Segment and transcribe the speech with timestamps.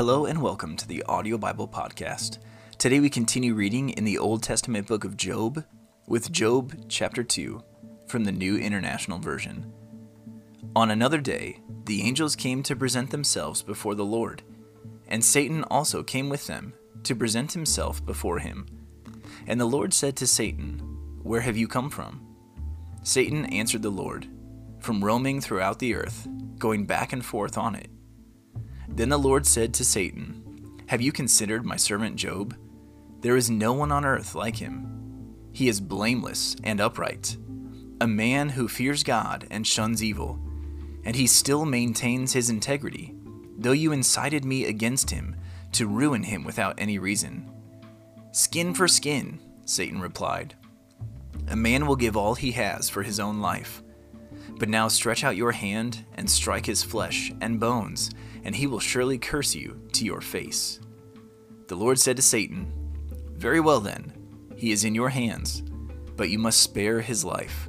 [0.00, 2.38] Hello and welcome to the Audio Bible Podcast.
[2.78, 5.62] Today we continue reading in the Old Testament book of Job
[6.06, 7.62] with Job chapter 2
[8.06, 9.70] from the New International Version.
[10.74, 14.42] On another day, the angels came to present themselves before the Lord,
[15.08, 16.72] and Satan also came with them
[17.02, 18.64] to present himself before him.
[19.46, 20.78] And the Lord said to Satan,
[21.22, 22.26] Where have you come from?
[23.02, 24.26] Satan answered the Lord,
[24.78, 26.26] From roaming throughout the earth,
[26.58, 27.90] going back and forth on it.
[28.90, 32.56] Then the Lord said to Satan, Have you considered my servant Job?
[33.20, 35.36] There is no one on earth like him.
[35.52, 37.36] He is blameless and upright,
[38.00, 40.38] a man who fears God and shuns evil,
[41.04, 43.14] and he still maintains his integrity,
[43.58, 45.36] though you incited me against him
[45.72, 47.50] to ruin him without any reason.
[48.32, 50.54] Skin for skin, Satan replied.
[51.48, 53.82] A man will give all he has for his own life.
[54.58, 58.10] But now stretch out your hand and strike his flesh and bones,
[58.44, 60.80] and he will surely curse you to your face.
[61.68, 62.72] The Lord said to Satan,
[63.36, 64.12] Very well then,
[64.56, 65.62] he is in your hands,
[66.16, 67.68] but you must spare his life.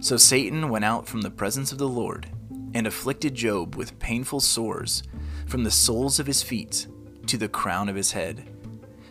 [0.00, 2.28] So Satan went out from the presence of the Lord
[2.74, 5.02] and afflicted Job with painful sores
[5.46, 6.86] from the soles of his feet
[7.26, 8.50] to the crown of his head.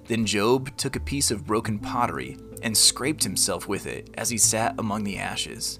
[0.08, 4.38] Then Job took a piece of broken pottery and scraped himself with it as he
[4.38, 5.80] sat among the ashes.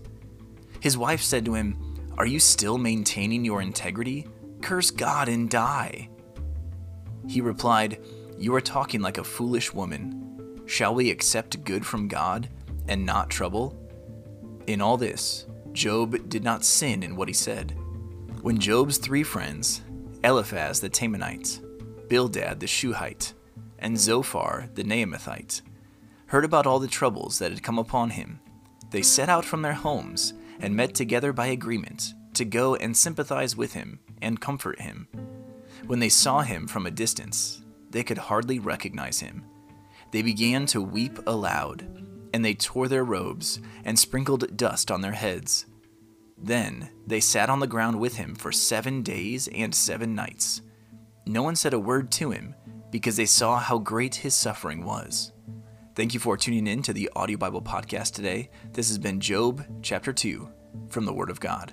[0.84, 1.78] His wife said to him,
[2.18, 4.28] Are you still maintaining your integrity?
[4.62, 6.10] Curse God and die.
[7.26, 8.00] He replied,
[8.38, 10.60] You are talking like a foolish woman.
[10.66, 12.50] Shall we accept good from God
[12.90, 13.80] and not trouble?
[14.68, 17.78] In all this, Job did not sin in what he said.
[18.42, 19.84] When Job's three friends,
[20.22, 21.62] Eliphaz the Temanite,
[22.10, 23.32] Bildad the Shuhite,
[23.80, 25.62] and Zophar the Naamathite,
[26.26, 28.42] heard about all the troubles that had come upon him,
[28.92, 33.56] they set out from their homes and met together by agreement to go and sympathize
[33.56, 35.08] with him and comfort him.
[35.88, 39.44] When they saw him from a distance, they could hardly recognize him.
[40.12, 41.86] They began to weep aloud,
[42.34, 45.66] and they tore their robes and sprinkled dust on their heads.
[46.38, 50.62] Then they sat on the ground with him for seven days and seven nights.
[51.26, 52.56] No one said a word to him
[52.92, 55.33] because they saw how great his suffering was.
[55.96, 58.50] Thank you for tuning in to the Audio Bible Podcast today.
[58.72, 60.50] This has been Job chapter 2
[60.90, 61.72] from the Word of God.